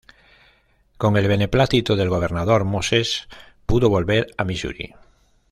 [0.97, 3.27] Con el beneplácito del gobernador, Moses
[3.67, 4.95] pudo volver a Misuri.